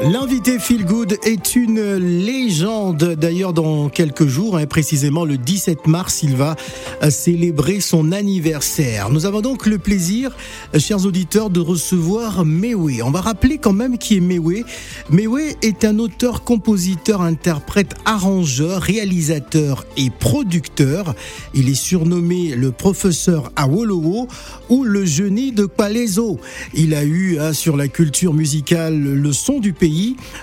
[0.00, 3.16] L'invité Feel Good est une légende.
[3.18, 6.54] D'ailleurs, dans quelques jours, hein, précisément le 17 mars, il va
[7.02, 9.10] euh, célébrer son anniversaire.
[9.10, 10.36] Nous avons donc le plaisir,
[10.72, 13.02] euh, chers auditeurs, de recevoir Mewe.
[13.02, 14.64] On va rappeler quand même qui est Mewe.
[15.10, 21.16] Mewe est un auteur, compositeur, interprète, arrangeur, réalisateur et producteur.
[21.54, 24.28] Il est surnommé le professeur Awolowo
[24.68, 26.38] ou le génie de Palaiso.
[26.72, 29.87] Il a eu hein, sur la culture musicale le son du pays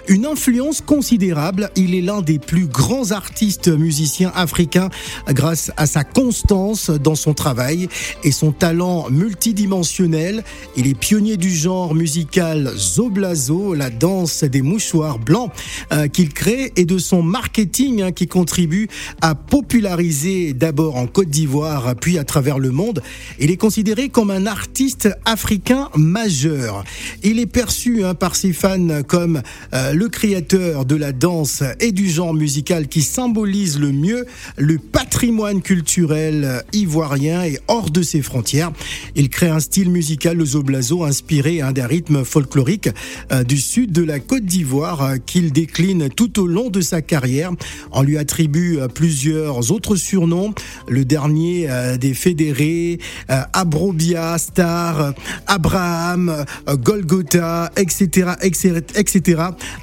[0.07, 1.69] une influence considérable.
[1.75, 4.89] Il est l'un des plus grands artistes musiciens africains
[5.29, 7.87] grâce à sa constance dans son travail
[8.23, 10.43] et son talent multidimensionnel.
[10.75, 15.51] Il est pionnier du genre musical Zoblazo, la danse des mouchoirs blancs
[15.93, 18.87] euh, qu'il crée et de son marketing hein, qui contribue
[19.21, 23.01] à populariser d'abord en Côte d'Ivoire puis à travers le monde.
[23.39, 26.83] Il est considéré comme un artiste africain majeur.
[27.23, 29.34] Il est perçu hein, par ses fans comme
[29.73, 34.25] euh, le créateur de la danse et du genre musical qui symbolise le mieux
[34.57, 38.71] le patrimoine culturel ivoirien et hors de ses frontières.
[39.15, 42.89] Il crée un style musical, le zoblazo, inspiré hein, d'un rythme folklorique
[43.31, 47.01] euh, du sud de la Côte d'Ivoire euh, qu'il décline tout au long de sa
[47.01, 47.51] carrière.
[47.91, 50.53] On lui attribue plusieurs autres surnoms.
[50.87, 51.67] Le dernier
[51.99, 55.13] des fédérés, Abrobia, Star,
[55.47, 59.24] Abraham, Golgotha, etc., etc.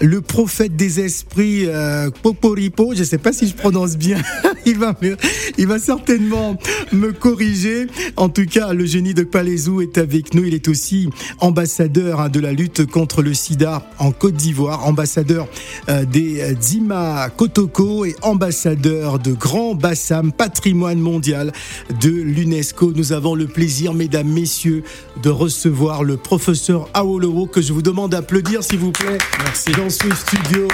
[0.00, 4.18] Le prophète des esprits, euh, Poporipo, je ne sais pas si je prononce bien,
[4.66, 6.56] il, va certainement
[6.92, 7.86] me corriger.
[8.16, 10.44] En tout cas, le génie de Palaiso est avec nous.
[10.44, 11.08] Il est aussi
[11.40, 15.48] ambassadeur hein, de la lutte contre le sida en Côte d'Ivoire, ambassadeur
[15.88, 21.52] euh, des Dima Kotoko et ambassadeur de Grand Bassam, patrimoine mondial
[22.00, 22.92] de l'UNESCO.
[22.94, 24.84] Nous avons le plaisir, mesdames, messieurs,
[25.22, 29.18] de recevoir le professeur Aolowo que je vous demande d'applaudir, s'il vous plaît.
[29.40, 29.72] Merci.
[29.72, 30.68] Dans ce studio.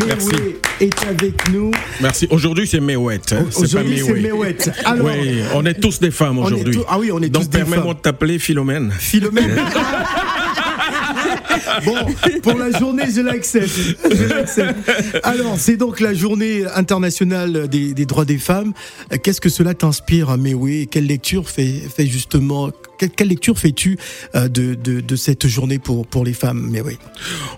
[0.00, 1.70] Mewé est avec nous.
[2.00, 2.26] Merci.
[2.30, 2.78] Aujourd'hui, c'est.
[2.78, 3.44] Hein.
[3.56, 4.02] Aujourd'hui,
[4.58, 4.84] c'est.
[4.84, 6.80] Alors, oui, on est tous des femmes aujourd'hui.
[6.88, 7.64] Ah oui, on est tous des femmes.
[7.64, 8.90] Donc, permets-moi de t'appeler Philomène.
[8.98, 9.60] Philomène.
[11.84, 11.94] Bon,
[12.42, 13.70] pour la journée, je l'accepte.
[15.22, 18.72] Alors, c'est donc la journée internationale des, des droits des femmes.
[19.22, 20.86] Qu'est-ce que cela t'inspire, Mewé?
[20.86, 23.98] Quelle lecture fait, fait justement quelle, quelle lecture fais-tu
[24.34, 26.68] euh, de, de, de, cette journée pour, pour les femmes?
[26.70, 26.98] Mais oui.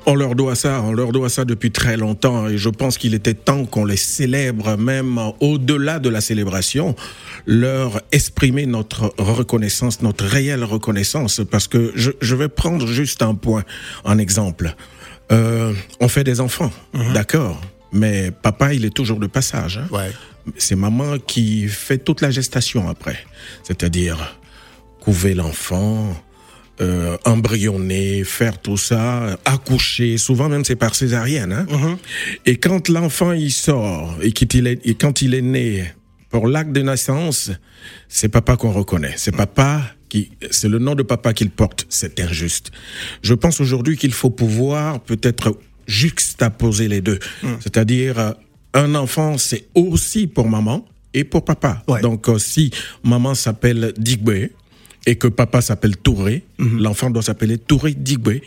[0.06, 3.14] On leur doit ça, on leur doit ça depuis très longtemps et je pense qu'il
[3.14, 6.94] était temps qu'on les célèbre même au-delà de la célébration,
[7.46, 13.34] leur exprimer notre reconnaissance, notre réelle reconnaissance parce que je, je vais prendre juste un
[13.34, 13.64] point
[14.04, 14.74] en exemple.
[15.30, 17.12] Euh, on fait des enfants, mmh.
[17.12, 17.60] d'accord,
[17.92, 19.78] mais papa il est toujours de passage.
[19.78, 19.88] Hein?
[19.90, 20.10] Ouais.
[20.56, 23.18] C'est maman qui fait toute la gestation après,
[23.62, 24.38] c'est-à-dire
[25.08, 26.14] couver l'enfant,
[26.82, 30.18] euh, embryonner, faire tout ça, accoucher.
[30.18, 31.50] Souvent même c'est par césarienne.
[31.50, 31.66] Hein?
[31.70, 31.96] Mmh.
[32.44, 35.90] Et quand l'enfant il sort et, il est, et quand il est né
[36.28, 37.50] pour l'acte de naissance,
[38.06, 39.14] c'est papa qu'on reconnaît.
[39.16, 39.80] C'est papa
[40.10, 41.86] qui, c'est le nom de papa qu'il porte.
[41.88, 42.70] C'est injuste.
[43.22, 47.18] Je pense aujourd'hui qu'il faut pouvoir peut-être juxtaposer les deux.
[47.42, 47.48] Mmh.
[47.60, 48.34] C'est-à-dire
[48.74, 51.82] un enfant c'est aussi pour maman et pour papa.
[51.88, 52.02] Ouais.
[52.02, 52.70] Donc euh, si
[53.02, 54.50] maman s'appelle Digbe
[55.08, 56.82] et que papa s'appelle Touré, mmh.
[56.82, 58.40] l'enfant doit s'appeler Touré Digbe.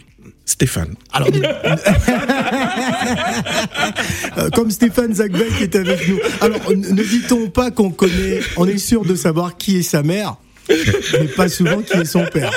[0.46, 0.94] Stéphane.
[1.14, 1.30] Alors,
[4.54, 6.20] comme Stéphane Zagbe qui est avec nous.
[6.42, 10.36] Alors, ne dit-on pas qu'on connaît, on est sûr de savoir qui est sa mère
[10.70, 12.52] mais pas souvent qui est son père.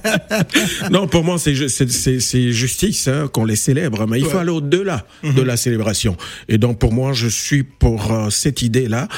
[0.90, 4.30] non, pour moi, c'est justice hein, qu'on les célèbre, mais il ouais.
[4.30, 5.34] faut aller au-delà mm -hmm.
[5.34, 6.16] de la célébration.
[6.48, 9.08] Et donc, pour moi, je suis pour euh, cette idée-là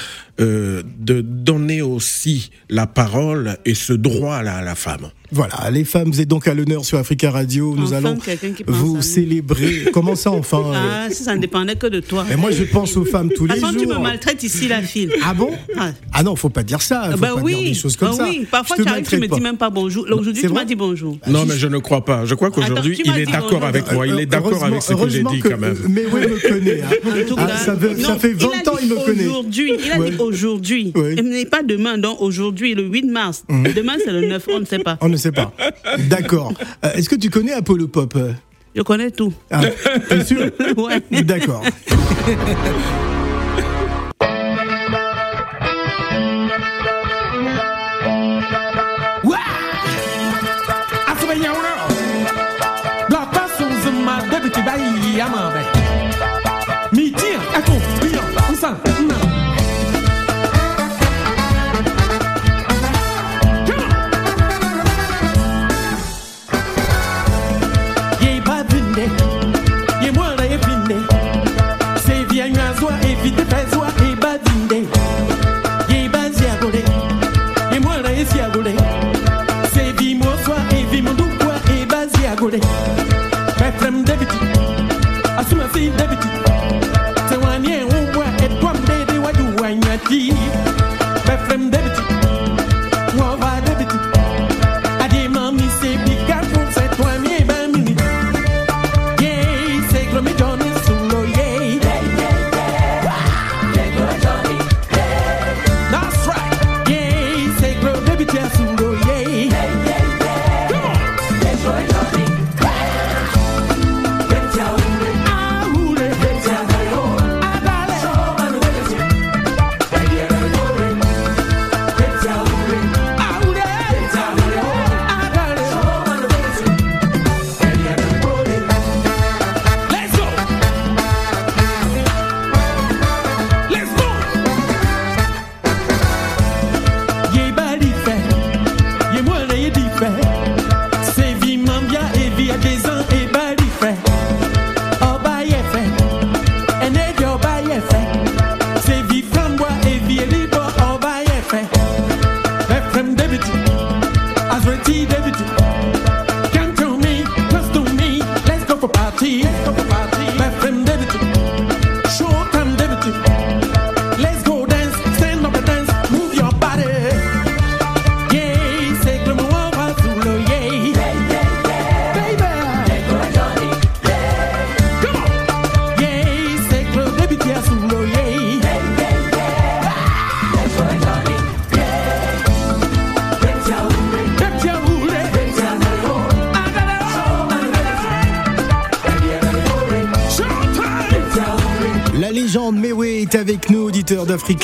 [0.41, 5.10] euh, de donner aussi la parole et ce droit-là à la femme.
[5.31, 7.75] Voilà, les femmes, vous êtes donc à l'honneur sur Africa Radio.
[7.76, 8.19] Nous enfin, allons
[8.66, 9.84] vous célébrer.
[9.93, 11.10] Comment ça, enfin Ah, euh...
[11.10, 12.25] ça ne dépendait que de toi.
[12.28, 13.82] Mais moi, je pense aux femmes tous les Avant, jours.
[13.82, 15.11] tu me maltraites ici, la fille.
[15.23, 15.50] Ah bon?
[15.76, 15.90] Ah.
[16.14, 17.11] ah non, faut pas dire ça.
[17.12, 17.55] Faut bah pas oui.
[17.55, 18.29] dire des choses comme bah ça.
[18.29, 20.05] Oui, parfois tu arrives, tu me dis même pas bonjour.
[20.05, 21.19] Aujourd'hui, tu m'as dit bonjour.
[21.26, 22.25] Non, mais je ne crois pas.
[22.25, 24.06] Je crois qu'aujourd'hui, il est d'accord avec moi.
[24.06, 25.76] Il est d'accord avec ce que j'ai dit quand même.
[25.88, 26.82] Mais oui, il me connaît.
[26.82, 27.49] Hein.
[27.58, 27.76] ça,
[28.17, 29.26] fait 20 il ans, il me connaît.
[29.26, 30.92] Aujourd'hui, il a dit aujourd'hui.
[31.16, 33.44] Il n'est pas demain, donc aujourd'hui, le 8 mars.
[33.48, 34.98] Demain, c'est le 9, on ne sait pas.
[35.00, 35.52] On ne sait pas.
[36.08, 36.52] D'accord.
[36.84, 38.16] Euh, Est-ce que tu connais Apollo Pop?
[38.76, 39.32] Je connais tout.
[39.50, 39.62] Ah,
[40.08, 40.50] T'es sûr?
[40.76, 41.02] Ouais.
[41.25, 41.62] D'accord.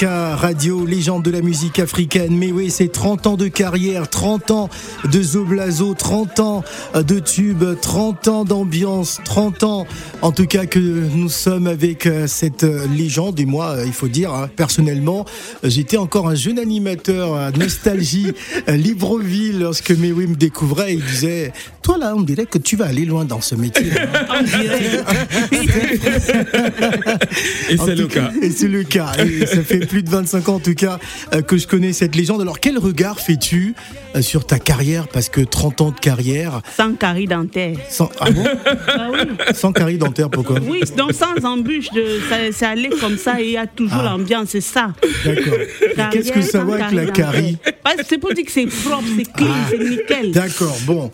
[0.03, 2.37] Radio, légende de la musique africaine.
[2.37, 4.69] Mewe, c'est 30 ans de carrière, 30 ans
[5.11, 6.65] de Zoblazo, 30 ans
[6.95, 9.87] de tubes, 30 ans d'ambiance, 30 ans
[10.21, 13.39] en tout cas que nous sommes avec euh, cette euh, légende.
[13.39, 15.25] Et moi, euh, il faut dire, hein, personnellement,
[15.65, 18.33] euh, j'étais encore un jeune animateur à Nostalgie,
[18.69, 20.95] euh, Libreville, lorsque Mewe me découvrait.
[20.95, 21.53] Il disait,
[21.83, 23.91] toi là, on dirait que tu vas aller loin dans ce métier.
[24.31, 25.05] On dirait.
[27.71, 28.33] Et c'est le cas.
[28.43, 29.13] Et c'est le cas.
[29.19, 30.99] Et ça fait plus de 25 ans en tout cas
[31.35, 32.41] euh, que je connais cette légende.
[32.41, 33.75] Alors quel regard fais-tu
[34.17, 35.09] euh, sur ta carrière?
[35.09, 37.77] Parce que 30 ans de carrière, Sans carie dentaire.
[37.89, 38.45] sans, ah bon?
[38.89, 39.19] Ah oui.
[39.55, 40.59] sans carie dentaire, pourquoi?
[40.61, 43.99] Oui, donc sans embûche, de, ça, ça allait comme ça et il y a toujours
[44.01, 44.05] Ah.
[44.17, 44.93] l'ambiance, c'est ça.
[45.25, 46.11] D'accord.
[46.13, 47.59] Qu'est-ce que ça va avec la carie?
[47.83, 49.67] Parce que C'est pour dire que c'est propre, c'est clean, Ah.
[49.71, 50.31] c'est nickel.
[50.33, 51.11] D'accord, bon.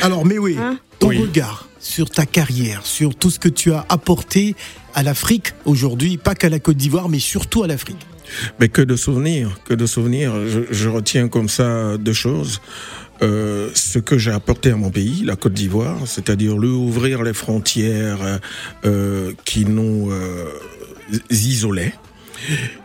[0.00, 0.78] Alors, mais oui, Hein?
[0.98, 1.18] ton Oui.
[1.18, 4.54] regard sur ta carrière, sur tout ce que tu as apporté
[4.94, 8.06] à l'Afrique aujourd'hui, pas qu'à la Côte d'Ivoire, mais surtout à l'Afrique.
[8.60, 10.34] Mais que de souvenirs, que de souvenirs.
[10.70, 12.60] Je, retiens comme ça deux choses.
[13.22, 17.32] Euh, ce que j'ai apporté à mon pays, la Côte d'Ivoire, c'est-à-dire lui ouvrir les
[17.32, 18.40] frontières
[18.84, 20.46] euh, qui nous euh,
[21.30, 21.94] isolaient.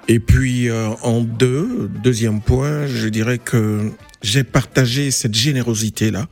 [0.07, 3.91] Et puis en deux, deuxième point, je dirais que
[4.21, 6.27] j'ai partagé cette générosité-là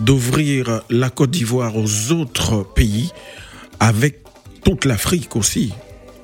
[0.00, 3.10] d'ouvrir la Côte d'Ivoire aux autres pays
[3.80, 4.25] avec
[4.66, 5.72] toute l'Afrique aussi.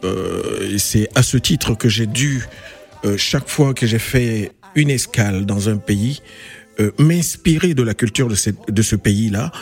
[0.02, 2.42] Euh, c'est à ce titre que j'ai dû,
[3.04, 6.20] euh, chaque fois que j'ai fait une escale dans un pays,
[6.80, 9.52] euh, m'inspirer de la culture de, cette- de ce pays-là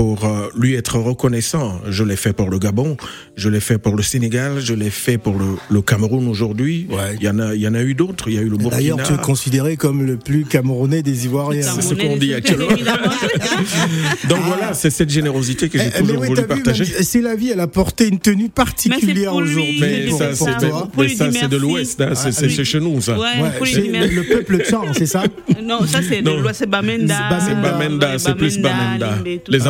[0.00, 1.78] pour euh, lui être reconnaissant.
[1.90, 2.96] Je l'ai fait pour le Gabon,
[3.36, 6.86] je l'ai fait pour le Sénégal, je l'ai fait pour le, le Cameroun aujourd'hui.
[6.88, 7.16] Ouais.
[7.20, 8.28] Il y en a, il y en a eu d'autres.
[8.28, 8.76] Il y a eu le Burkina.
[8.78, 11.60] D'ailleurs, tu es considéré comme le plus camerounais des Ivoiriens.
[11.60, 12.68] C'est ce qu'on dit actuellement.
[14.30, 16.84] Donc voilà, c'est cette générosité que j'ai Eh, mais toujours oui, voulu vu, partager.
[16.86, 19.80] c'est la vie, elle a porté une tenue particulière aujourd'hui.
[19.80, 20.88] Mais toi.
[20.96, 22.64] mais ça, c'est de l'Ouest, hein, c'est- oui.
[22.64, 23.18] chez nous, ça.
[23.18, 23.26] Ouais,
[23.60, 25.24] Ouais, le, peuple tchan, c'est ça
[25.62, 26.40] Non, ça c'est de Non.
[26.40, 27.38] l'Ouest, c'est Bamenda.
[27.46, 29.18] C'est Bamenda, c'est plus Bamenda.
[29.48, 29.64] Les ça.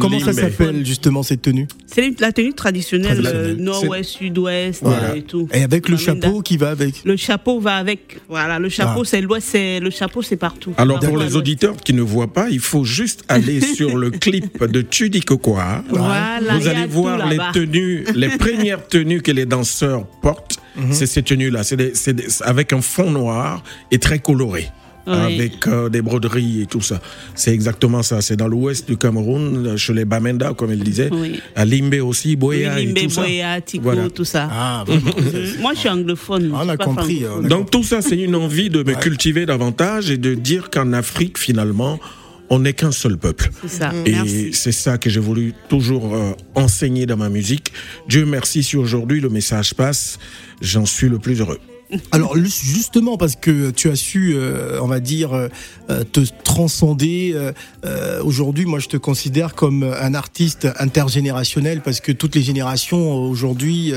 [0.00, 1.66] Comment ça s'appelle justement cette tenue?
[1.86, 3.56] C'est la tenue traditionnelle Traditionnelle.
[3.58, 5.16] euh, nord-ouest, sud-ouest Voilà.
[5.16, 5.48] et tout.
[5.52, 7.02] Et avec le chapeau qui va avec.
[7.04, 8.18] Le chapeau va avec.
[8.28, 9.06] Voilà, le chapeau Ah.
[9.08, 10.72] c'est l'ouest, c'est le chapeau c'est partout.
[10.78, 14.64] Alors pour les auditeurs qui ne voient pas, il faut juste aller sur le clip
[14.64, 15.84] de Tudy Kokwa.
[15.88, 20.58] Voilà, Vous allez voir les tenues, les premières tenues que les danseurs portent.
[20.76, 20.92] Mhm.
[20.92, 24.68] C'est ces tenues-là, c'est des- c'est avec un fond noir et très coloré.
[25.06, 25.12] Oui.
[25.14, 27.00] Avec euh, des broderies et tout ça.
[27.34, 28.20] C'est exactement ça.
[28.22, 31.08] C'est dans l'ouest du Cameroun, chez les Bamenda, comme il disait.
[31.12, 31.40] Oui.
[31.56, 33.20] À Limbe aussi, Boya Oui, et tout ça.
[33.22, 34.08] Boya, Tico, Voilà.
[34.10, 34.48] tout ça.
[34.50, 35.60] Ah, Mhm.
[35.60, 36.52] Moi je suis anglophone.
[36.54, 37.42] On a compris, francophone.
[37.42, 40.70] on a Donc tout ça, c'est une envie de me cultiver davantage et de dire
[40.70, 41.98] qu'en Afrique, finalement,
[42.50, 43.50] on n'est qu'un seul peuple.
[43.62, 43.92] C'est ça.
[44.06, 47.72] Et c'est ça que j'ai voulu toujours euh, enseigner dans ma musique.
[48.08, 50.18] Dieu merci si aujourd'hui le message passe,
[50.60, 51.58] j'en suis le plus heureux.
[52.10, 55.48] Alors justement parce que tu as su, euh, on va dire, euh,
[55.90, 57.32] euh, te transcender.
[57.34, 57.52] euh,
[57.84, 63.14] euh, Aujourd'hui, moi, je te considère comme un artiste intergénérationnel parce que toutes les générations
[63.16, 63.92] aujourd'hui,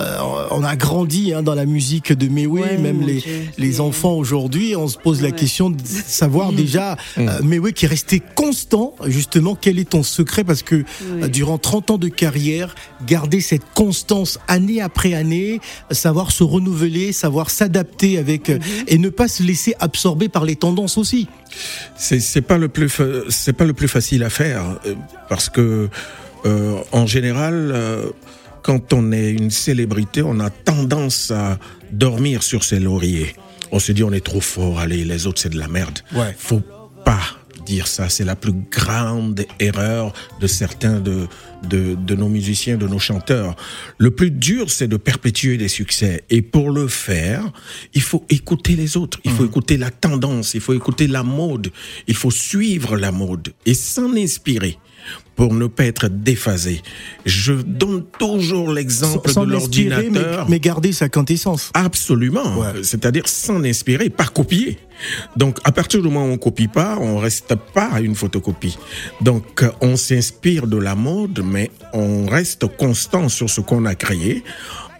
[0.00, 0.18] euh,
[0.50, 3.22] on a grandi hein, dans la musique de Mewé, Ouais, même les,
[3.56, 7.88] les enfants aujourd'hui, on se pose la question de savoir déjà, euh, Mewé qui est
[7.88, 8.94] resté constant.
[9.06, 10.44] Justement, quel est ton secret?
[10.44, 10.84] Parce que
[11.28, 12.74] durant 30 ans de carrière,
[13.06, 15.60] garder cette constance année après année,
[15.92, 20.56] savoir se renouveler, savoir s'adapter avec euh, et ne pas se laisser absorber par les
[20.56, 21.28] tendances aussi.
[21.96, 22.90] C'est c'est pas le plus
[23.28, 24.94] c'est pas le plus facile à faire euh,
[25.28, 25.88] parce que
[26.44, 28.10] euh, en général euh,
[28.62, 31.58] quand on est une célébrité, on a tendance à
[31.90, 33.34] dormir sur ses lauriers.
[33.72, 36.00] On se dit on est trop fort, allez les autres c'est de la merde.
[36.14, 36.34] Ouais.
[36.36, 36.62] Faut
[37.04, 37.37] pas
[37.68, 41.28] dire ça, c'est la plus grande erreur de certains de,
[41.68, 43.56] de, de nos musiciens, de nos chanteurs.
[43.98, 46.24] Le plus dur, c'est de perpétuer des succès.
[46.30, 47.52] Et pour le faire,
[47.94, 51.70] il faut écouter les autres, il faut écouter la tendance, il faut écouter la mode,
[52.06, 54.78] il faut suivre la mode et s'en inspirer
[55.38, 56.82] pour ne pas être déphasé.
[57.24, 60.48] Je donne toujours l'exemple de l'inspirer, mais, l'ordinateur.
[60.50, 61.70] mais garder sa quintessence.
[61.74, 62.58] Absolument.
[62.58, 62.82] Ouais.
[62.82, 64.78] C'est-à-dire s'en inspirer, pas copier.
[65.36, 68.76] Donc, à partir du moment où on copie pas, on reste pas à une photocopie.
[69.20, 73.94] Donc, euh, on s'inspire de la mode, mais on reste constant sur ce qu'on a
[73.94, 74.42] créé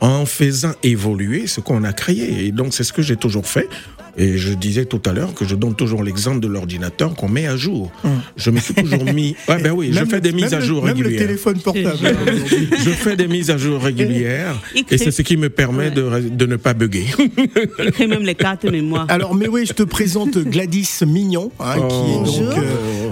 [0.00, 2.47] en faisant évoluer ce qu'on a créé.
[2.47, 3.68] Et donc, c'est ce que j'ai toujours fait.
[4.18, 7.46] Et je disais tout à l'heure que je donne toujours l'exemple de l'ordinateur qu'on met
[7.46, 7.90] à jour.
[8.37, 9.37] Je me suis toujours mis.
[9.48, 11.04] Ouais, ben oui, je Même fais le- des mises même à le- jour Même le
[11.04, 11.26] régulières.
[11.26, 11.88] téléphone portable.
[12.04, 12.68] hein, aujourd'hui.
[12.84, 14.56] Je fais des mises à jour régulières
[14.90, 17.06] et c'est ce qui me permet de, de ne pas bugger.
[17.78, 19.06] Il crée même les cartes mémoire.
[19.08, 22.25] Alors, mais oui, je te présente Gladys Mignon, hein, qui est Oh.
[22.25, 22.58] donc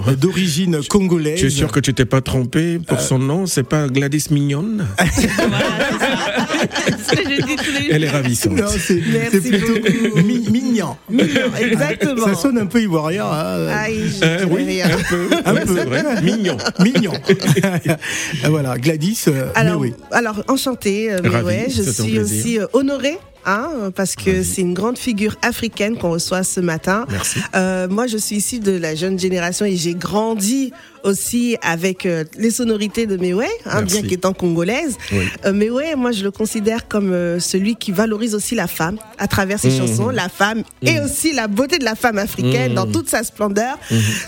[0.07, 1.39] euh, d'origine congolaise.
[1.39, 4.85] Tu es sûr que tu t'es pas trompé pour son nom C'est pas Gladys Mignonne
[4.99, 8.53] C'est ce que je dis tous les Elle est ravissante.
[8.57, 8.95] Non, c'est
[9.41, 10.96] plutôt mi- mignon.
[11.09, 12.25] Mignon, exactement.
[12.25, 13.25] Ça sonne un peu ivoirien.
[13.25, 13.67] hein.
[13.69, 15.29] Aïe, je Euh, oui, un peu.
[15.45, 15.81] Un peu.
[15.83, 16.21] vrai.
[16.21, 16.57] Mignon.
[16.79, 17.13] Mignon.
[17.29, 19.25] Et voilà, Gladys.
[19.27, 19.93] euh, Alors, mais oui.
[20.11, 23.17] alors enchantée, euh, Ravi, ouais, je suis aussi euh, honorée.
[23.45, 27.05] Hein, parce que c'est une grande figure africaine qu'on reçoit ce matin.
[27.09, 27.39] Merci.
[27.55, 30.73] Euh, moi, je suis issue de la jeune génération et j'ai grandi
[31.05, 34.97] aussi avec euh, les sonorités de Mewe, hein, bien qu'étant congolaise.
[35.13, 35.19] Oui.
[35.45, 39.59] Euh, Mewe, moi, je le considère comme celui qui valorise aussi la femme à travers
[39.59, 39.77] ses Mhm.
[39.87, 42.75] chansons, la femme et aussi la beauté de la femme africaine Mhm.
[42.75, 43.77] dans toute sa splendeur.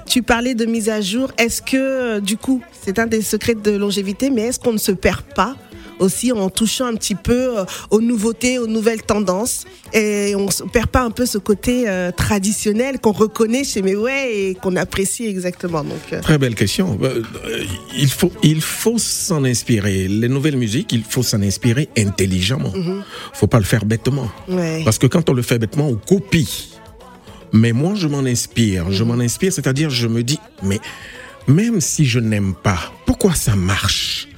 [0.06, 1.30] Tu parlais de mise à jour.
[1.38, 4.94] Est-ce que, du coup, c'est un des secrets de longévité, mais est-ce qu'on ne se
[4.94, 5.58] perd pas
[6.00, 10.70] aussi en touchant un petit peu euh, aux nouveautés, aux nouvelles tendances et on ne
[10.70, 15.25] perd pas un peu ce côté euh, traditionnel qu'on reconnaît chez Mewe et qu'on apprécie
[15.25, 15.84] exactement.
[15.84, 16.98] Donc, euh, Très belle question.
[17.98, 20.08] Il faut, il faut s'en inspirer.
[20.08, 22.74] Les nouvelles musiques, il faut s'en inspirer intelligemment.
[23.34, 24.29] Faut pas le faire bêtement.
[24.48, 24.82] ouais.
[24.86, 26.70] Parce que quand on le fait bêtement, on copie.
[27.51, 28.91] Mais moi, je m'en inspire.
[28.91, 30.79] Je m'en inspire, c'est-à-dire, je me dis, mais
[31.48, 34.28] même si je n'aime pas, pourquoi ça marche?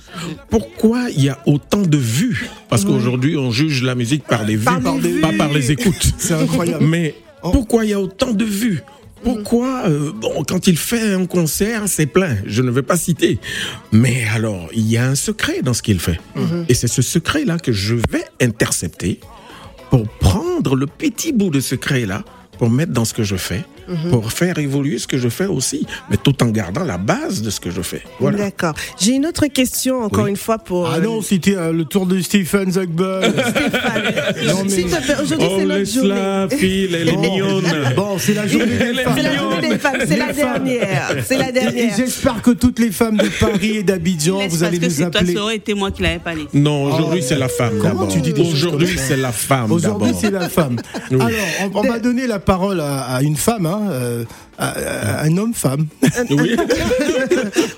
[0.50, 2.50] Pourquoi il y a autant de vues?
[2.70, 5.22] Parce qu'aujourd'hui, on juge la musique par les vues, Par les vues.
[5.22, 6.14] pas par les écoutes.
[6.18, 6.86] C'est incroyable.
[6.86, 8.82] Mais pourquoi il y a autant de vues?
[9.24, 13.38] Pourquoi, euh, bon, quand il fait un concert, c'est plein, je ne vais pas citer.
[13.92, 16.20] Mais alors, il y a un secret dans ce qu'il fait.
[16.70, 19.20] Et c'est ce secret-là que je vais intercepter
[19.92, 22.24] pour prendre le petit bout de secret-là,
[22.58, 23.64] pour mettre dans ce que je fais,
[24.10, 27.50] pour faire évoluer ce que je fais aussi, mais tout en gardant la base de
[27.50, 28.02] ce que je fais.
[28.20, 28.38] Voilà.
[28.38, 28.74] D'accord.
[29.00, 30.32] J'ai une autre question, encore Oui.
[30.32, 30.90] une fois, pour.
[30.90, 33.24] Ah euh, non, c'était euh, le tour de Stephen Zuckbull.
[33.50, 34.04] Stéphane.
[34.48, 36.10] Non, mais- S'il te plaît, aujourd'hui, c'est Oh, notre journée.
[36.10, 37.64] laisse-la, fille, elle est mignonne.
[37.96, 39.14] Bon, c'est la journée des femmes.
[39.16, 41.16] C'est la journée des femmes, c'est la dernière.
[41.26, 41.94] C'est la dernière.
[41.98, 45.12] j'espère que toutes les femmes de Paris et d'Abidjan, vous allez parce que nous c'est
[45.12, 45.34] toi, appeler.
[45.36, 46.48] ça aurait été moi qui l'avais pas laissé.
[46.54, 48.08] Non, aujourd'hui, c'est la femme Comment d'abord.
[48.10, 50.78] tu dis des choses Aujourd'hui, comme ça c'est la femme Aujourd'hui, c'est la femme.
[51.12, 51.30] Alors,
[51.74, 54.24] on, va donner la parole à, à une femme, hein, euh,
[54.58, 55.88] à, à un homme-femme.
[56.30, 56.56] Oui.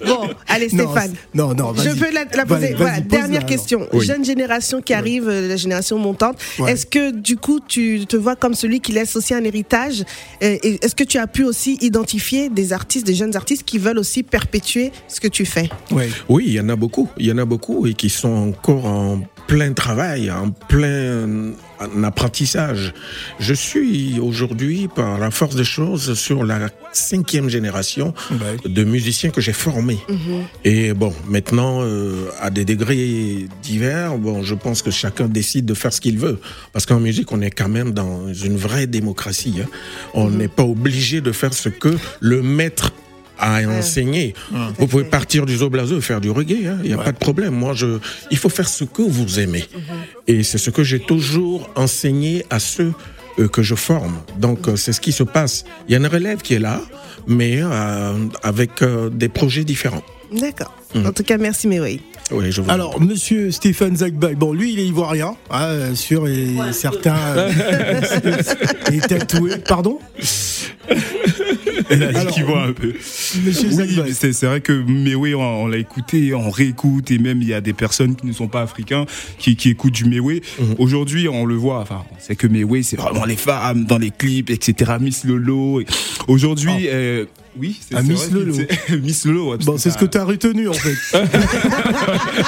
[0.06, 1.14] Bon, allez, Stéphane.
[1.34, 2.76] Non, non, Je veux la, la poser.
[3.08, 3.88] Dernière question.
[3.94, 4.06] Oui.
[4.06, 6.38] Jeune génération qui arrive, euh, la génération montante.
[6.60, 6.72] Ouais.
[6.74, 10.04] Est-ce que du coup, tu te vois comme celui qui laisse aussi un héritage
[10.42, 14.24] Est-ce que tu as pu aussi identifier des artistes, des jeunes artistes qui veulent aussi
[14.24, 15.70] perpétuer ce que tu fais?
[15.92, 16.10] Ouais.
[16.30, 17.10] Oui, il y en a beaucoup.
[17.18, 22.04] Il y en a beaucoup et qui sont encore en plein travail, en plein en
[22.04, 22.94] apprentissage.
[23.40, 28.70] Je suis aujourd'hui, par la force des choses, sur la cinquième génération Ouais.
[28.70, 29.98] de musiciens que j'ai formés.
[30.64, 35.74] Et bon, maintenant, euh, à des degrés divers, bon, je pense que chacun décide de
[35.74, 36.40] faire ce qu'il veut.
[36.72, 39.56] Parce qu'en musique, on est quand même dans une vraie démocratie.
[39.62, 39.68] hein.
[40.14, 42.92] On n'est pas obligé de faire ce que le maître
[43.38, 44.34] à enseigner.
[44.78, 46.78] Vous pouvez partir du zoblazo et faire du reggae, hein.
[46.84, 47.54] il n'y a pas de problème.
[47.54, 48.00] Moi, je,
[48.32, 49.66] il faut faire ce que vous aimez.
[50.28, 52.94] Et c'est ce que j'ai toujours enseigné à ceux
[53.40, 54.20] euh, que je forme.
[54.38, 55.66] Donc, euh, c'est ce qui se passe.
[55.88, 56.82] Il y a une relève qui est là,
[57.28, 58.14] mais euh,
[58.44, 60.04] avec euh, des projets différents.
[60.32, 60.74] D'accord.
[60.96, 62.02] En tout cas, merci, mais oui.
[62.32, 66.56] Oui, je vous Alors, monsieur Stéphane Zagbay, bon, lui, il est ivoirien, hein, sûr, et
[66.72, 67.16] certains.
[67.38, 68.02] euh,
[68.92, 69.58] est tatoué.
[69.68, 70.00] Pardon?
[71.90, 72.94] Elle qu'il voit un peu.
[72.94, 77.42] Oui, mais c'est c'est vrai que Mewe, on, on l'a écouté, on réécoute, et même
[77.42, 79.06] il y a des personnes qui ne sont pas africains
[79.38, 80.42] qui, qui écoutent du Mewe.
[80.60, 80.76] Mhm.
[80.80, 84.12] Aujourd'hui, on le voit, enfin, on sait que Mewe, c'est vraiment les femmes dans les
[84.12, 84.94] clips, etc.
[85.00, 85.82] Miss Lolo.
[86.28, 87.26] Aujourd'hui, euh,
[87.58, 88.56] oui, c'est Ah, Miss Lolo.
[89.04, 89.52] Miss Lolo.
[89.52, 90.98] ouais, Bon, c'est ce que tu as retenu, en fait.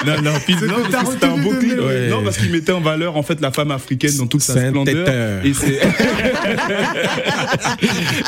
[0.05, 1.79] Non, non, t'as parce que c'était un beau clip.
[1.79, 2.09] Ouais.
[2.09, 5.45] Non, parce qu'il mettait en valeur, en fait, la femme africaine dans toute sa splendeur.
[5.45, 5.79] Et c'est.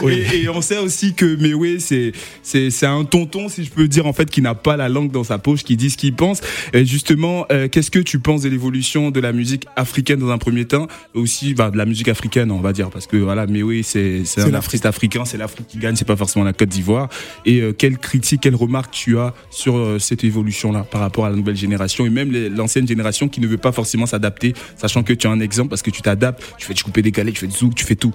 [0.08, 4.14] et, et on sait aussi que Mewe, c'est, un tonton, si je peux dire, en
[4.14, 6.42] fait, qui n'a pas la langue dans sa poche, qui dit ce qu'il pense.
[6.74, 10.38] Et justement, euh, qu'est-ce que tu penses de l'évolution de la musique africaine dans un
[10.38, 13.82] premier temps, aussi bah, de la musique africaine, on va dire, parce que voilà, Mewe,
[13.84, 17.10] c'est, un artiste africain, c'est l'Afrique qui gagne, c'est pas forcément la Côte d'Ivoire.
[17.46, 21.30] Et euh, quelle critique, quelle remarque tu as sur euh, cette évolution-là par rapport à
[21.30, 25.14] la nouvelle génération et même l'ancienne génération qui ne veut pas forcément s'adapter, sachant que
[25.14, 27.48] tu as un exemple parce que tu t'adaptes, tu fais du coupé décalé, tu fais
[27.48, 28.14] du zouk, tu fais tout.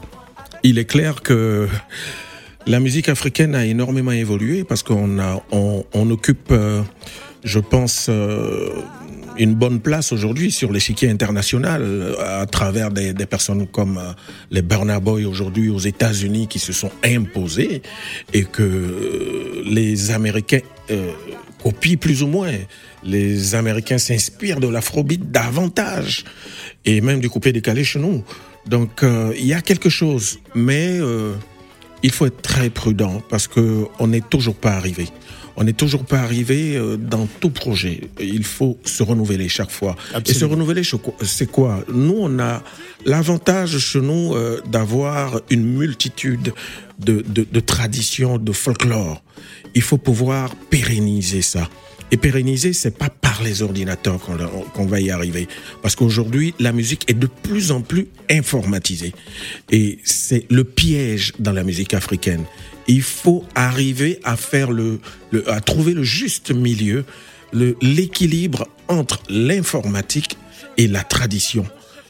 [0.62, 1.68] Il est clair que
[2.66, 6.82] la musique africaine a énormément évolué parce qu'on a, on, on occupe, euh,
[7.42, 8.70] je pense, euh,
[9.38, 14.12] une bonne place aujourd'hui sur l'échiquier international euh, à travers des, personnes comme euh,
[14.50, 17.82] les Burna Boy aujourd'hui aux États-Unis qui se sont imposés
[18.32, 20.60] et que euh, les Américains
[21.62, 22.52] copient plus ou moins.
[23.02, 26.24] Les Américains s'inspirent de l'afrobeat davantage
[26.84, 28.22] et même du coupé décalé chez nous.
[28.66, 30.98] Donc il y a quelque chose, mais
[32.02, 35.06] il faut être très prudent parce que on n'est toujours pas arrivé.
[35.62, 38.00] On n'est toujours pas arrivé euh, dans tout projet.
[38.20, 39.94] Il faut se renouveler chaque fois.
[40.26, 40.82] Et se renouveler,
[41.22, 42.64] c'est quoi- Nous, on a
[43.06, 46.52] l'avantage chez nous euh, d'avoir une multitude
[46.98, 49.22] de, de, de traditions, de folklore.
[49.76, 51.68] Il faut pouvoir pérenniser ça.
[52.10, 54.36] Et pérenniser, c'est pas par les ordinateurs qu'on
[54.74, 55.46] qu'on va y arriver.
[55.80, 59.12] Parce qu'aujourd'hui, la musique est de plus en plus informatisée.
[59.70, 62.44] Et c'est le piège dans la musique africaine.
[62.88, 65.00] Il faut arriver à faire le,
[65.46, 67.04] à trouver le juste milieu,
[67.52, 70.36] l'équilibre entre l'informatique
[70.76, 71.64] et la tradition.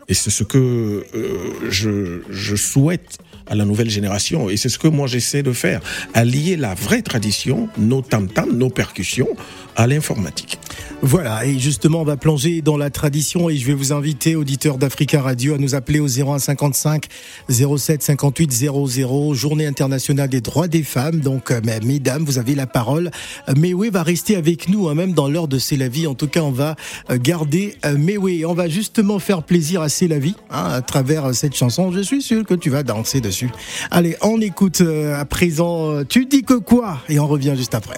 [0.09, 1.39] Et c'est ce que euh,
[1.71, 4.51] je, je souhaite à la nouvelle génération.
[4.51, 5.81] Et c'est ce que moi j'essaie de faire.
[6.15, 9.29] Allier la vraie tradition, nos tam-tams, nos percussions,
[9.77, 10.59] à l'informatique.
[11.03, 14.79] Voilà, et justement, on va plonger dans la tradition et je vais vous inviter, auditeurs
[14.79, 17.07] d'Africa Radio, à nous appeler au 0155
[17.49, 21.21] 07 58 00, Journée internationale des droits des femmes.
[21.21, 23.11] Donc, euh, mesdames, vous avez la parole.
[23.49, 26.07] Euh, Mewe va rester avec nous, hein, même dans l'heure de C'est la vie.
[26.07, 26.77] En tout cas, on va
[27.11, 28.47] euh, garder Mewe.
[28.47, 31.91] On va justement faire plaisir à C'est la vie hein, à travers cette chanson.
[31.91, 33.51] Je suis sûr que tu vas danser dessus.
[33.91, 36.99] Allez, on écoute à présent Tu dis que quoi?
[37.09, 37.97] Et on revient juste après.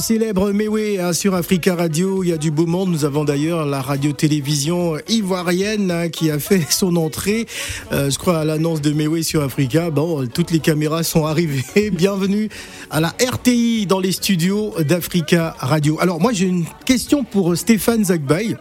[0.00, 2.24] Célèbre Mewe hein, sur Africa Radio.
[2.24, 2.90] Il y a du beau monde.
[2.90, 7.46] Nous avons d'ailleurs la radio-télévision ivoirienne hein, qui a fait son entrée,
[7.92, 9.90] euh, je crois, à l'annonce de Mewe sur Africa.
[9.90, 11.90] Bon, toutes les caméras sont arrivées.
[11.92, 12.48] Bienvenue
[12.90, 15.98] à la RTI dans les studios d'Africa Radio.
[16.00, 18.56] Alors, moi, j'ai une question pour Stéphane Zagbay.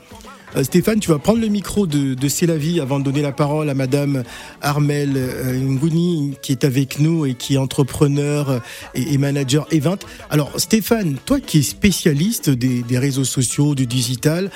[0.55, 3.69] Euh, Stéphane, tu vas prendre le micro de, de vie avant de donner la parole
[3.69, 4.23] à Madame
[4.61, 8.59] Armel euh, Ngouni qui est avec nous et qui est entrepreneur euh,
[8.95, 9.97] et, manager Event.
[10.29, 14.49] Alors Stéphane, toi qui es spécialiste des, des réseaux sociaux, du digital,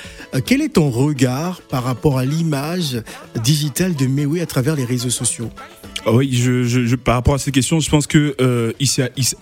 [0.44, 3.02] quel est ton regard par rapport à l'image
[3.42, 5.50] digitale de Mewe à travers les réseaux sociaux?
[6.06, 8.72] Oui, je, je, je- par rapport à cette question, je pense que euh,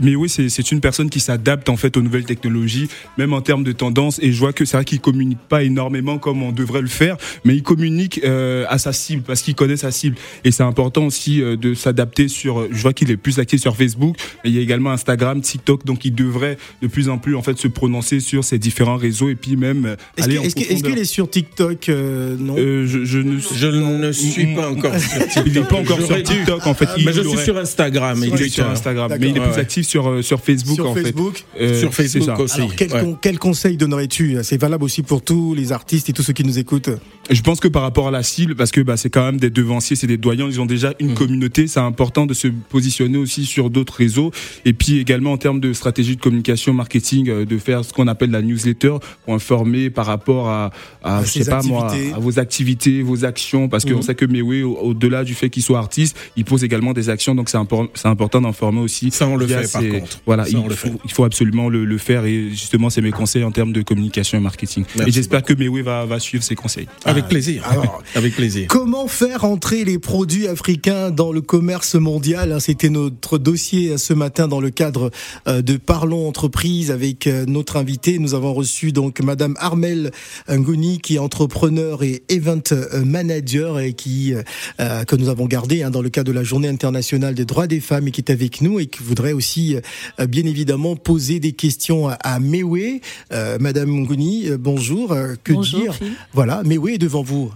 [0.01, 3.41] mais oui, c'est c'est une personne qui s'adapte en fait aux nouvelles technologies, même en
[3.41, 4.19] termes de tendance.
[4.23, 7.17] Et je vois que c'est vrai qu'il communique pas énormément comme on devrait le faire,
[7.45, 10.17] mais il communique euh, à sa cible parce qu'il connaît sa cible.
[10.45, 12.69] Et c'est important aussi euh, de s'adapter sur.
[12.73, 15.85] Je vois qu'il est plus actif sur Facebook, mais il y a également Instagram, TikTok,
[15.85, 19.29] donc il devrait de plus en plus en fait se prononcer sur ces différents réseaux
[19.29, 22.55] et puis même euh, Est-ce aller que- en est-ce qu'il est sur TikTok euh, Non?
[22.57, 25.43] Euh, je, je ne, Je ne suis pas encore sur TikTok.
[25.47, 26.23] il n'est pas encore sur dû.
[26.55, 26.87] TikTok en fait.
[26.89, 28.23] Ah, Il mais je suis sur Instagram.
[28.25, 30.95] il est sur Instagram, mais il est plus actif sur, euh, sur Facebook sur en
[30.95, 31.45] Facebook.
[31.57, 31.65] fait.
[31.65, 32.41] Euh, Sur Facebook ça.
[32.41, 32.57] aussi.
[32.61, 33.01] Alors, quel, ouais.
[33.01, 34.37] con- quel conseil donnerais-tu?
[34.43, 36.91] C'est valable aussi pour tous les artistes et tous ceux qui nous écoutent.
[37.31, 39.49] Je pense que par rapport à la cible, parce que bah, c'est quand même des
[39.49, 43.47] devanciers, c'est des doyens, ils ont déjà une communauté, c'est important de se positionner aussi
[43.47, 44.33] sur d'autres réseaux.
[44.65, 48.09] Et puis également en termes de stratégie de communication, marketing, euh, de faire ce qu'on
[48.09, 51.93] appelle la newsletter pour informer par rapport à, à, À je ses sais pas moi,
[52.15, 54.03] à vos activités, vos actions, parce qu'on Mhm.
[54.03, 57.35] sait que Mewe, au- au-delà du fait qu'il soit artiste, il pose également des actions,
[57.37, 59.11] donc c'est impor- c'est important d'informer aussi.
[59.13, 60.21] Ça, on le fait, par contre.
[60.27, 60.93] Voilà, Ça, il, faut, fait.
[61.05, 64.39] il faut absolument le, le faire et justement c'est mes conseils en termes de communication
[64.39, 64.85] et marketing.
[64.97, 66.89] Merci et j'espère que Mewe va, va suivre ces conseils.
[67.13, 67.63] Avec plaisir.
[67.69, 68.67] alors- Avec plaisir.
[68.69, 73.97] Comment faire entrer les produits africains dans le commerce mondial hein, C'était notre dossier euh,
[73.97, 75.11] ce matin dans le cadre
[75.49, 78.19] euh, de Parlons Entreprise avec euh, notre invité.
[78.19, 80.11] Nous avons reçu donc Madame Armel
[80.51, 84.35] Ngouni qui est entrepreneur et event euh, manager et qui
[84.81, 87.67] euh, que nous avons gardé hein, dans le cadre de la Journée internationale des droits
[87.67, 89.77] des femmes et qui est avec nous et qui voudrait aussi
[90.21, 93.01] euh, bien évidemment poser des questions à, à Mewe.
[93.33, 95.15] Euh, Madame Ngouni, bonjour.
[95.45, 96.13] Que Bonjour, dire Phil.
[96.33, 97.53] Voilà, Mewe devant vous.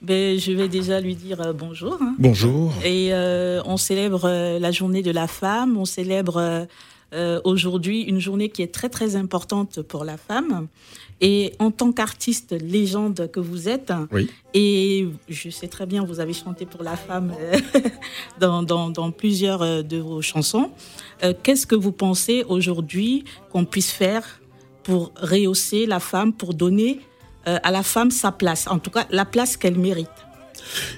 [0.00, 1.96] Ben, je vais déjà lui dire euh, bonjour.
[2.00, 2.16] hein.
[2.18, 2.72] Bonjour.
[2.84, 6.66] Et euh, on célèbre euh, la journée de la femme, on célèbre
[7.44, 10.66] aujourd'hui une journée qui est très très importante pour la femme.
[11.20, 14.30] Et en tant qu'artiste légende que vous êtes, Oui.
[14.54, 17.34] et je sais très bien, vous avez chanté pour la femme
[18.40, 20.70] dans, dans, dans plusieurs de vos chansons.
[21.42, 24.40] Qu'est-ce que vous pensez aujourd'hui qu'on puisse faire
[24.82, 26.98] pour rehausser la femme, pour donner
[27.46, 30.08] à la femme sa place, en tout cas la place qu'elle mérite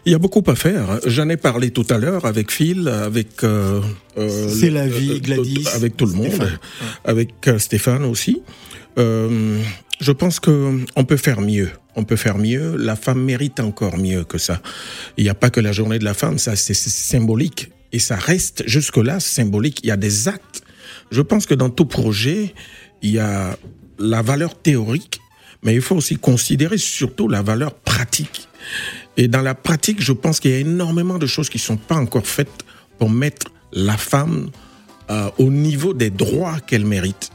[0.05, 1.01] Il y a beaucoup à faire.
[1.07, 3.43] J'en ai parlé tout à l'heure avec Phil, avec.
[3.45, 3.81] euh,
[4.19, 6.27] euh, C'est la vie, euh, Gladys, Avec tout le monde.
[6.29, 6.59] Stéphane.
[7.05, 8.43] Avec euh, Stéphane aussi.
[8.99, 9.59] Euh,
[10.01, 11.71] je pense que on peut faire mieux.
[11.97, 12.77] On peut faire mieux.
[12.77, 14.61] La femme mérite encore mieux que ça.
[15.17, 17.71] Il n'y a pas que la journée de la femme, ça c'est c'est symbolique.
[17.93, 19.81] Et ça reste jusque-là symbolique.
[19.85, 20.63] Il y a des actes.
[21.11, 22.53] Je pense que dans tout projet,
[23.03, 23.57] il y a
[23.99, 25.21] la valeur théorique,
[25.65, 28.49] mais il faut aussi considérer surtout la valeur pratique.
[29.17, 31.97] Et dans la pratique, je pense qu'il y a énormément de choses qui sont pas
[31.97, 32.65] encore faites
[32.99, 34.51] pour mettre la femme
[35.11, 37.31] euh, au niveau des droits qu'elle mérite.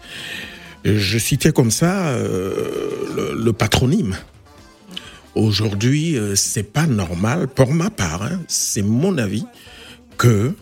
[0.85, 4.15] Je citais comme ça euh, le, patronyme.
[5.35, 9.45] Aujourd'hui, euh, c'est pas normal, pour ma part, hein, c'est mon avis,
[10.17, 10.53] que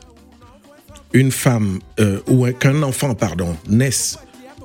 [1.14, 4.18] une femme euh, ou un- qu'un enfant, pardon, naisse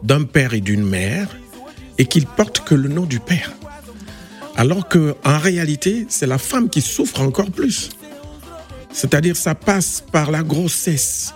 [0.03, 1.29] d'un père et d'une mère
[1.99, 3.53] et qu'il porte que le nom du père.
[4.57, 7.91] Alors que en réalité, c'est la femme qui souffre encore plus.
[8.93, 11.33] C'est-à-dire, ça passe par la grossesse.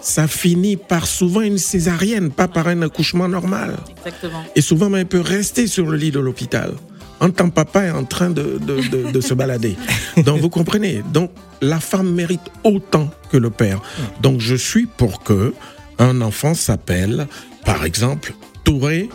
[0.00, 3.76] Ça finit par souvent une césarienne, pas par un accouchement normal.
[3.98, 4.44] Exactement.
[4.54, 6.74] Et souvent, elle peut rester sur le lit de l'hôpital.
[7.20, 9.76] En tant que papa est en train de, de, de- de se balader.
[10.18, 11.02] Donc, vous comprenez.
[11.12, 13.80] Donc, la femme mérite autant que le père.
[14.20, 15.52] Donc, je suis pour que
[15.98, 17.26] un enfant s'appelle,
[17.64, 19.08] par exemple, Touré,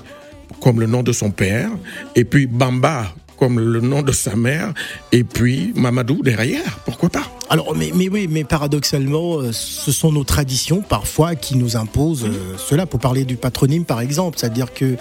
[0.64, 1.70] comme le nom de son père,
[2.16, 4.74] et puis Bamba, comme le nom de sa mère,
[5.12, 6.80] et puis Mamadou derrière.
[6.86, 7.24] Pourquoi pas?
[7.50, 12.56] Alors, mais, oui, mais paradoxalement, euh, ce sont nos traditions parfois qui nous imposent euh,
[12.58, 12.86] cela.
[12.86, 14.96] Pour parler du patronyme, par exemple, c'est-à-dire que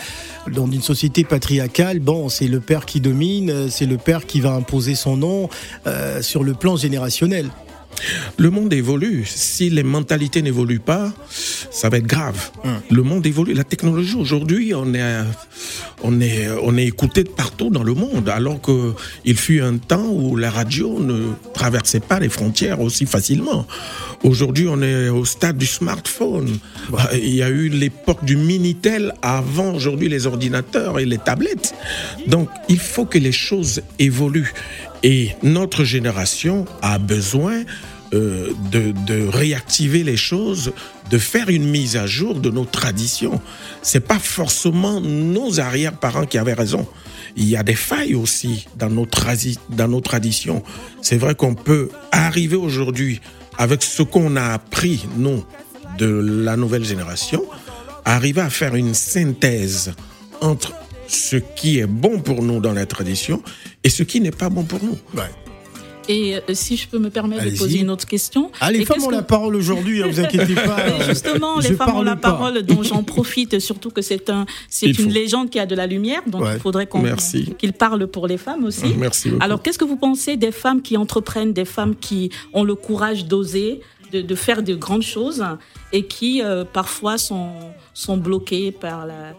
[0.51, 4.41] dans une société patriarcale, bon, c'est le père qui domine, euh, c'est le père qui
[4.41, 5.49] va imposer son nom
[6.21, 7.51] sur le plan générationnel.
[8.37, 9.25] Le monde évolue.
[9.27, 11.13] Si les mentalités n'évoluent pas,
[11.71, 12.51] ça va être grave.
[12.91, 13.55] Le monde évolue.
[13.55, 15.21] La technologie aujourd'hui, on est,
[16.03, 18.93] on est, on est écouté de partout dans le monde, alors que
[19.25, 23.67] il fut un temps où la radio ne traversait pas les frontières aussi facilement.
[24.25, 26.59] Aujourd'hui, on est au stade du smartphone.
[27.15, 31.75] Il y a eu l'époque du Minitel avant aujourd'hui les ordinateurs et les tablettes.
[32.27, 34.53] Donc, il faut que les choses évoluent.
[35.03, 37.65] Et notre génération a besoin
[38.15, 40.73] euh, de, réactiver les choses,
[41.11, 43.41] de faire une mise à jour de nos traditions.
[43.81, 46.87] C'est pas forcément nos arrière-parents qui avaient raison.
[47.37, 49.09] Il y a des failles aussi dans nos,
[49.71, 50.63] dans nos traditions.
[51.01, 53.21] C'est vrai qu'on peut arriver aujourd'hui
[53.57, 55.43] avec ce qu'on a appris, nous,
[55.97, 57.43] de la nouvelle génération,
[58.05, 59.95] arriver à faire une synthèse
[60.43, 60.75] entre
[61.15, 63.43] ce qui est bon pour nous dans la tradition
[63.85, 64.99] et ce qui n'est pas bon pour nous.
[66.09, 68.51] Et euh, si je peux me permettre de poser une autre question.
[68.61, 70.77] Ah, les Et femmes ont que- la parole aujourd'hui, hein, vous inquiétez pas.
[71.09, 72.33] Justement, les femmes ont la pas.
[72.33, 75.09] parole, dont j'en profite, surtout que c'est un, c'est une faut.
[75.09, 76.55] légende qui a de la lumière, donc Ouais.
[76.57, 77.55] il faudrait qu'on, Merci.
[77.57, 78.93] qu'il parle pour les femmes aussi.
[78.99, 79.45] Merci beaucoup.
[79.45, 83.27] Alors, qu'est-ce que vous pensez des femmes qui entreprennent, des femmes qui ont le courage
[83.27, 83.81] d'oser,
[84.13, 85.45] de, de faire de grandes choses
[85.93, 87.51] et qui euh, parfois sont,
[87.95, 89.35] sont bloquées par la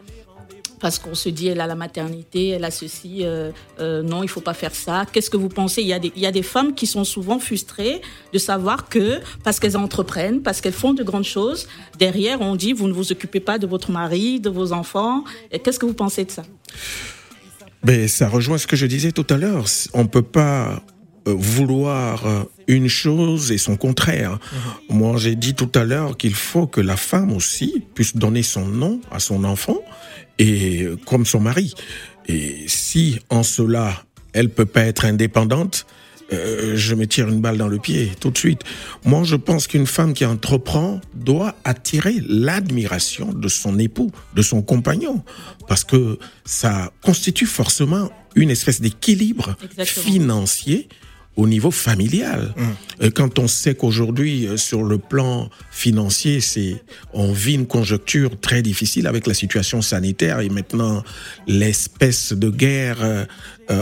[0.83, 4.27] parce qu'on se dit elle a la maternité, elle a ceci, euh, euh, non, il
[4.27, 5.05] faut pas faire ça.
[5.09, 5.81] Qu'est-ce que vous pensez?
[5.81, 8.01] Il y, a des, il y a des femmes qui sont souvent frustrées
[8.33, 12.73] de savoir que parce qu'elles entreprennent, parce qu'elles font de grandes choses, derrière on dit
[12.73, 15.23] vous ne vous occupez pas de votre mari, de vos enfants.
[15.53, 16.43] Et Qu'est-ce que vous pensez de ça?
[17.81, 19.63] Ben, ça rejoint ce que je disais tout à l'heure.
[19.93, 20.83] On peut pas
[21.29, 22.25] euh, vouloir
[22.67, 24.37] une chose et son contraire.
[24.89, 28.65] Moi, j'ai dit tout à l'heure qu'il faut que la femme aussi puisse donner son
[28.65, 29.79] nom à son enfant
[30.39, 31.73] et comme son mari.
[32.27, 35.85] Et si en cela elle peut pas être indépendante,
[36.31, 38.61] euh, je me tire une balle dans le pied tout de suite.
[39.05, 44.61] Moi, je pense qu'une femme qui entreprend doit attirer l'admiration de son époux, de son
[44.61, 45.23] compagnon,
[45.67, 50.87] parce que ça constitue forcément une espèce d'équilibre financier
[51.35, 52.53] au niveau familial.
[53.01, 58.39] Euh, Quand on sait qu'aujourd'hui, euh, sur le plan financier, c'est on vit une conjoncture
[58.39, 61.03] très difficile avec la situation sanitaire et maintenant
[61.47, 63.25] l'espèce de guerre euh,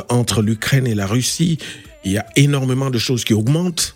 [0.09, 1.57] entre l'Ukraine et la Russie.
[2.03, 3.95] Il y a énormément de choses qui augmentent,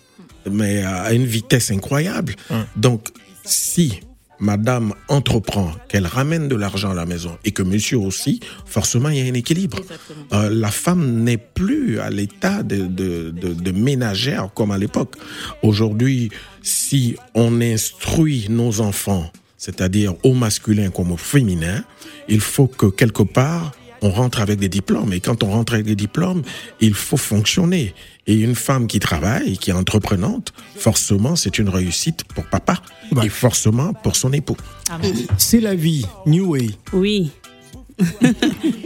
[0.50, 2.36] mais à une vitesse incroyable.
[2.76, 3.10] Donc,
[3.44, 4.00] si
[4.39, 9.17] Madame entreprend, qu'elle ramène de l'argent à la maison et que Monsieur aussi, forcément, il
[9.17, 9.80] y a un équilibre.
[10.34, 15.15] Euh, la femme n'est plus à l'état de, de, de, de ménagère comme à l'époque.
[15.63, 16.30] Aujourd'hui,
[16.62, 21.84] si on instruit nos enfants, c'est-à-dire au masculin comme au féminin,
[22.28, 23.71] il faut que quelque part,
[24.02, 25.13] on rentre avec des diplômes.
[25.13, 26.43] Et quand on rentre avec des diplômes,
[26.80, 27.93] il faut fonctionner.
[28.28, 33.28] Et une femme qui travaille, qui est entreprenante, forcément, c'est une réussite pour papa Ouais.
[33.28, 34.58] et forcément pour son époux.
[35.38, 36.70] C'est la vie, New Way.
[36.92, 37.30] Oui.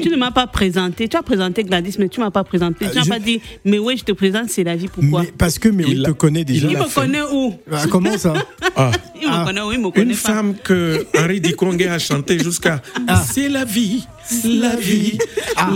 [0.01, 1.07] tu ne m'as pas présenté.
[1.07, 2.85] Tu as présenté Gladys, mais tu m'as pas présenté.
[2.85, 4.87] Tu Euh, n'as je- pas dit, mais oui, je te présente, c'est la vie.
[4.87, 5.23] Pourquoi?
[5.23, 6.67] Mais parce que Mary Il te connaît déjà.
[6.69, 7.55] Il me connaît où?
[7.71, 8.33] Ah, comment ça?
[8.75, 8.91] Ah.
[9.19, 9.43] Il me Ah.
[9.47, 9.71] connaît où?
[9.71, 10.33] Il me connaît Une pas.
[10.33, 13.23] femme que Henri Dikongue a chanté jusqu'à Ah.
[13.25, 14.05] C'est la vie,
[14.45, 15.17] la vie,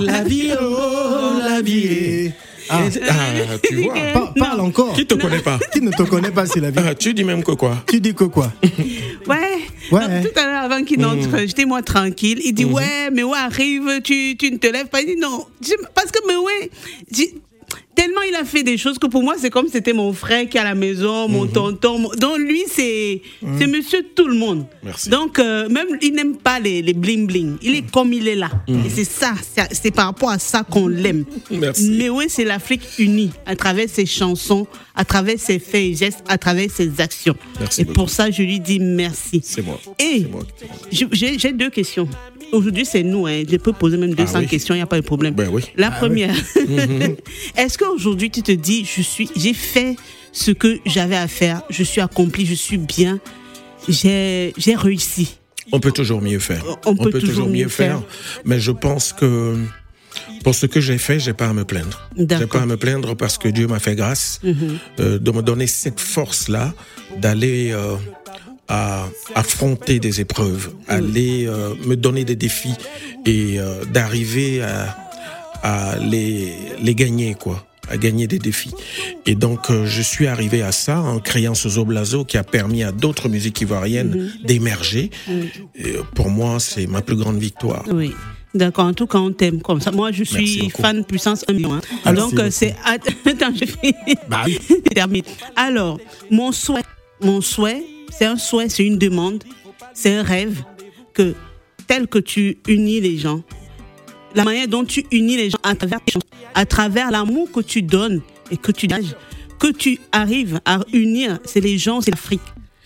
[0.06, 2.32] la vie, oh la vie.
[2.69, 2.82] Ah.
[3.10, 3.93] Ah, tu vois.
[4.13, 4.93] Pa- Parle encore.
[4.93, 6.80] Qui te connaît pas Qui ne te connaît pas, c'est la vie.
[6.86, 8.52] Ah, Tu dis même que quoi Tu dis que quoi
[9.28, 9.38] Ouais.
[9.91, 10.21] Ouais.
[10.23, 12.39] Donc, tout à l'heure, avant qu'il entre, j'étais moi tranquille.
[12.43, 15.02] Il dit, ouais, mais ouais, arrive, tu, tu ne te lèves pas.
[15.02, 15.45] Il dit, non.
[15.93, 16.69] Parce que, mais ouais,
[17.95, 20.58] tellement il a fait des choses que pour moi, c'est comme c'était mon frère qui
[20.58, 21.99] est à la maison, mon tonton.
[21.99, 23.21] mon- Donc, lui, c'est
[23.60, 24.65] c'est monsieur tout le monde.
[24.84, 25.10] Merci.
[25.10, 27.58] Donc, euh, même, il n'aime pas les, les bling-bling.
[27.62, 28.49] Il est comme il est là.
[28.67, 29.34] Et c'est ça,
[29.71, 31.25] c'est- par rapport à ça qu'on l'aime.
[31.89, 36.23] Mais oui, c'est l'Afrique unie à travers ses chansons, à travers ses faits et gestes,
[36.27, 37.36] à travers ses actions.
[37.60, 37.95] Merci et beaucoup.
[37.95, 39.41] pour ça, je lui dis merci.
[39.43, 39.79] C'est moi.
[39.99, 40.25] Et
[40.91, 42.08] j'ai deux questions.
[42.51, 43.25] Aujourd'hui, c'est nous.
[43.25, 43.43] Hein.
[43.49, 44.47] Je peux poser même 200 oui.
[44.47, 45.34] questions, il n'y a pas de problème.
[45.34, 45.63] Ben oui.
[45.75, 46.36] La première,
[47.58, 49.95] est-ce qu'aujourd'hui, tu te dis, je suis, j'ai fait
[50.32, 53.19] ce que j'avais à faire, je suis accompli, je suis bien,
[53.89, 55.38] j'ai j'ai réussi?
[55.71, 56.63] On peut toujours mieux faire.
[56.86, 58.01] On peut toujours mieux faire.
[58.45, 59.58] Mais je pense que
[60.43, 62.09] pour ce que j'ai fait, j'ai pas à me plaindre.
[62.17, 62.23] J'ai.
[62.23, 62.47] Mhm.
[62.47, 64.39] pas à me plaindre parce que Dieu m'a fait grâce
[64.99, 66.73] euh, de me donner cette force-là
[67.19, 67.95] d'aller euh,
[68.67, 69.05] à
[69.36, 72.75] affronter des épreuves, aller euh, me donner des défis
[73.25, 74.97] et euh, d'arriver à,
[75.63, 78.73] à les, les gagner, quoi à gagner des défis.
[79.25, 82.81] Et donc, euh, je suis arrivé à ça en créant ce Zoblazo qui a permis
[82.83, 85.12] à d'autres musiques ivoiriennes d'émerger.
[85.75, 87.83] Et, euh, pour moi, c'est ma plus grande victoire.
[87.91, 88.13] Oui.
[88.53, 89.91] D'accord, en tout cas, on t'aime comme ça.
[89.91, 91.73] Moi, je suis fan puissance 1 million.
[91.73, 91.81] hein.
[92.05, 92.75] Ah, Donc, euh, c'est.
[92.85, 94.15] Attends, je finis.
[94.29, 94.45] Bah.
[95.55, 96.83] Alors, mon souhait,
[97.21, 99.43] mon souhait, c'est un souhait, c'est une demande,
[99.93, 100.63] c'est un rêve
[101.13, 101.33] que,
[101.87, 103.41] tel que tu unis les gens,
[104.35, 105.99] la manière dont tu unis les gens à travers
[106.55, 109.15] à travers l'amour que tu donnes et que tu dégages,
[109.59, 112.41] que tu arrives à unir, c'est les gens, c'est l'Afrique.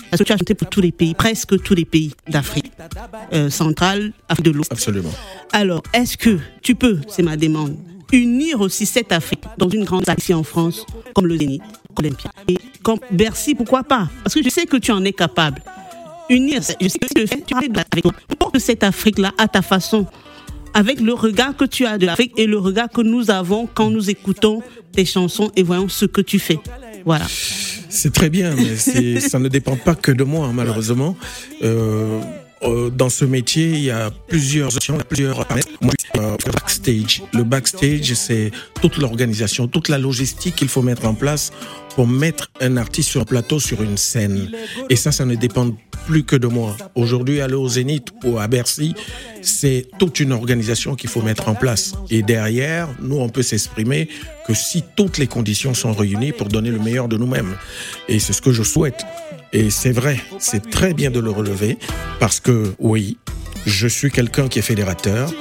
[0.09, 2.71] Parce que tu as chanté pour tous les pays, presque tous les pays d'Afrique
[3.33, 4.71] euh, centrale, Afrique de l'Ouest.
[4.71, 5.11] Absolument.
[5.51, 7.75] Alors, est-ce que tu peux, c'est ma demande,
[8.11, 11.61] unir aussi cette Afrique dans une grande ici en France, comme le Zénith,
[11.97, 14.09] Olympia, et comme Bercy, pourquoi pas?
[14.23, 15.61] Parce que je sais que tu en es capable.
[16.29, 18.13] Unir, je sais que tu le fais, tu arrêtes de avec moi.
[18.37, 20.05] Porte cette Afrique-là à ta façon,
[20.73, 23.89] avec le regard que tu as de l'Afrique et le regard que nous avons quand
[23.89, 26.59] nous écoutons tes chansons et voyons ce que tu fais.
[27.05, 27.25] Voilà.
[27.97, 28.75] C'est très bien, mais
[29.19, 31.17] ça ne dépend pas que de moi, malheureusement.
[31.63, 32.21] Euh,
[32.63, 35.37] euh, dans ce métier, il y a plusieurs options, il y a plusieurs.
[35.81, 37.23] Moi, euh, le backstage.
[37.33, 41.51] Le backstage, c'est toute l'organisation, toute la logistique qu'il faut mettre en place
[41.95, 44.51] pour mettre un artiste sur un plateau, sur une scène.
[44.89, 45.71] Et ça, ça ne dépend
[46.05, 46.75] plus que de moi.
[46.95, 48.93] Aujourd'hui, aller au Zénith ou à Bercy,
[49.41, 51.93] c'est toute une organisation qu'il faut mettre en place.
[52.09, 54.09] Et derrière, nous, on peut s'exprimer
[54.47, 57.55] que si toutes les conditions sont réunies pour donner le meilleur de nous-mêmes.
[58.07, 59.03] Et c'est ce que je souhaite.
[59.53, 61.77] Et c'est vrai, c'est très bien de le relever
[62.19, 63.17] parce que oui,
[63.65, 65.31] je suis quelqu'un qui est fédérateur,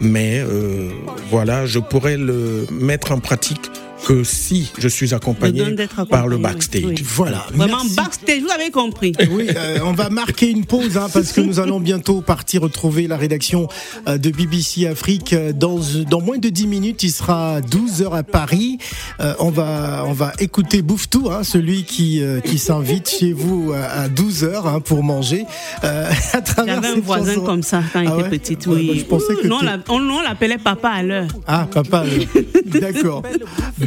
[0.00, 0.90] mais euh,
[1.30, 3.70] voilà, je pourrais le mettre en pratique
[4.06, 5.64] que si je suis accompagné
[6.08, 6.84] par le backstage.
[6.84, 6.94] oui.
[7.04, 7.46] Voilà.
[7.52, 7.96] Vraiment, Merci.
[7.96, 9.12] backstage, vous avez compris.
[9.30, 13.06] Oui, euh, on va marquer une pause hein, parce que nous allons bientôt partir retrouver
[13.08, 13.68] la rédaction
[14.08, 17.02] euh, de BBC Afrique euh, dans dans moins de 10 minutes.
[17.02, 18.78] Il sera 12 heures à Paris.
[19.20, 23.72] Euh, on va on va écouter Bouffetou, hein, celui qui euh, qui s'invite chez vous
[23.74, 25.44] à, à 12 heures hein, pour manger.
[25.84, 27.44] Euh, à travers J'avais un voisin chanson.
[27.46, 28.68] comme ça quand il Ah était.
[28.68, 28.86] Ouais, Oui.
[28.88, 31.28] bah, je pensais que non, on l'a- on on l'appelait papa à l'heure.
[31.46, 33.22] Ah, papa, euh, d'accord.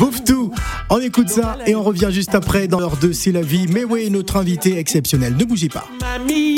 [0.09, 0.51] Bouffetou,
[0.89, 3.67] on écoute ça et on revient juste après dans l'heure de C'est la vie.
[3.71, 5.35] Mais oui, notre invité exceptionnel.
[5.37, 5.85] Ne bougez pas.
[6.01, 6.55] Mamie,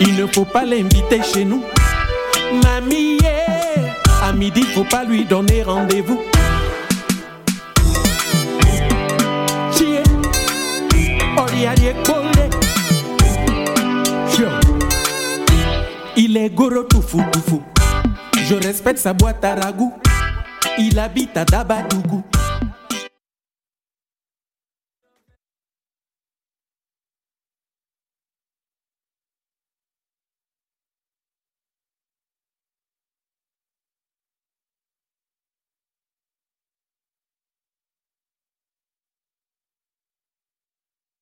[0.00, 1.64] il ne faut pas l'inviter chez nous.
[2.62, 3.18] Mamie,
[4.22, 6.20] à midi, faut pas lui donner rendez-vous.
[16.16, 17.60] Il est goro toufou toufou.
[18.44, 19.92] Je respecte sa boîte à ragout.
[20.76, 22.24] Il habite à Dabadougou.